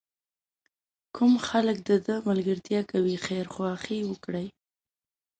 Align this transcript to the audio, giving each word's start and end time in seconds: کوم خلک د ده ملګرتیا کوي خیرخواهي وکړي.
کوم 1.15 1.33
خلک 1.47 1.77
د 1.89 1.91
ده 2.05 2.15
ملګرتیا 2.29 2.81
کوي 2.91 3.15
خیرخواهي 3.25 3.99
وکړي. 4.11 4.47